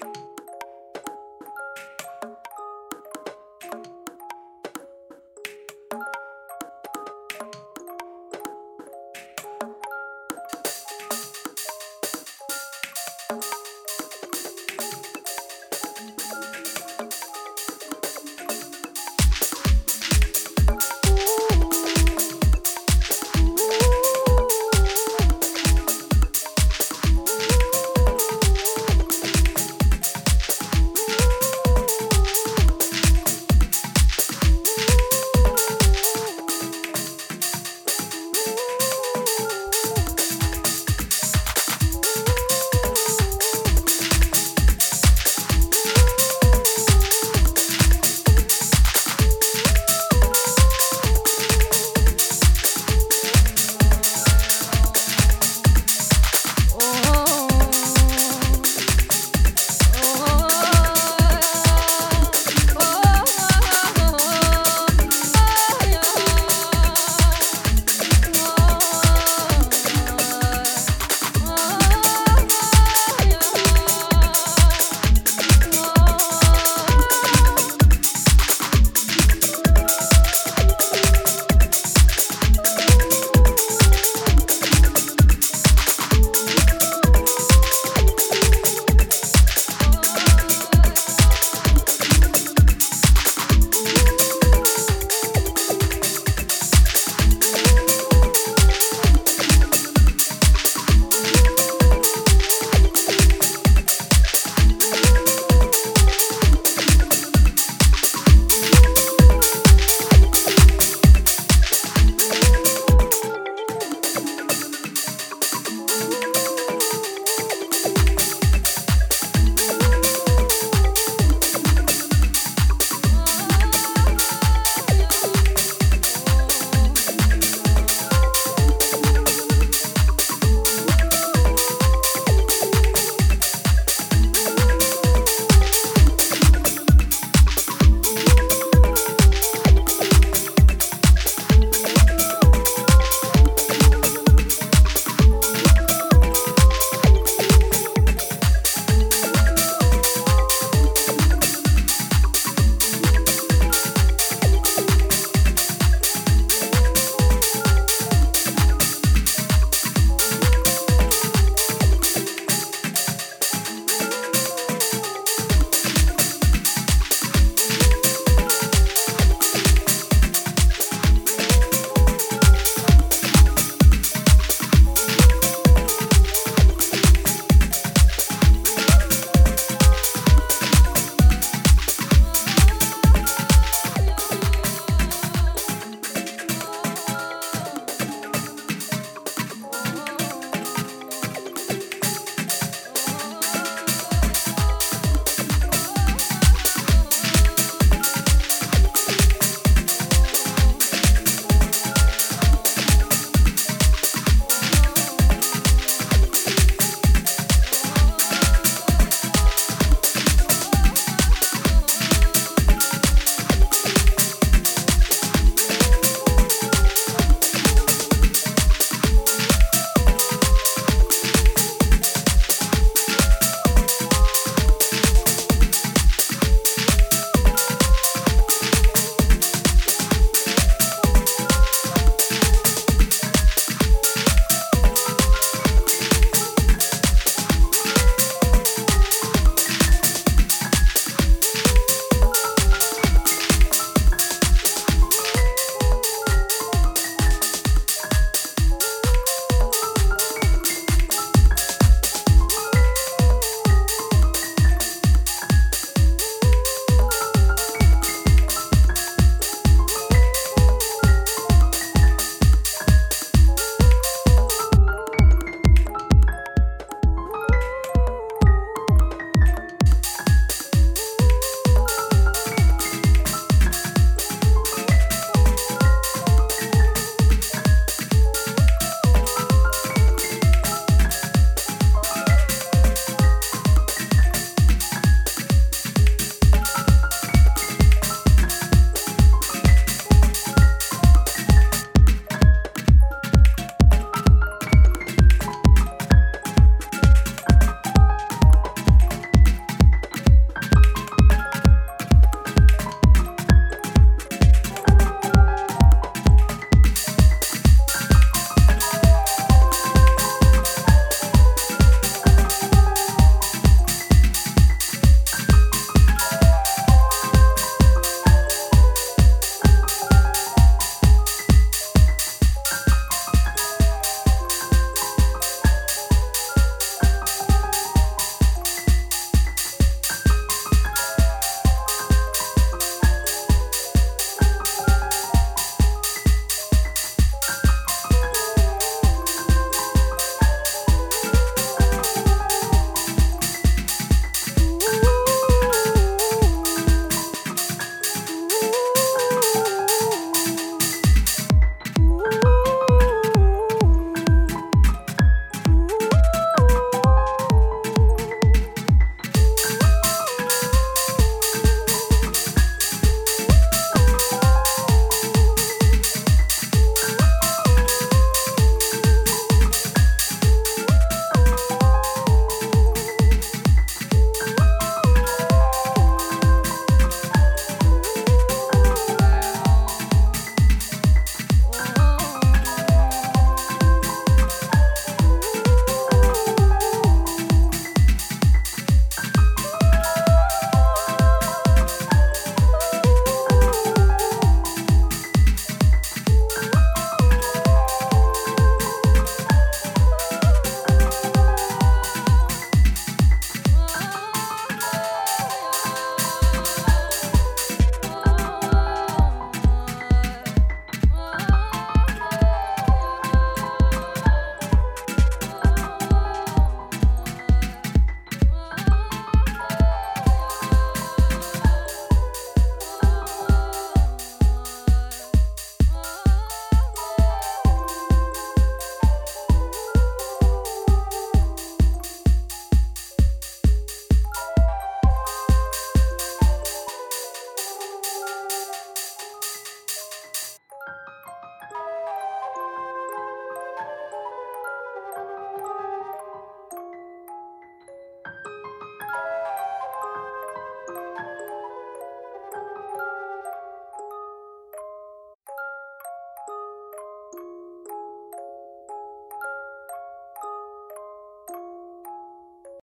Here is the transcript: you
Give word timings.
you 0.00 0.27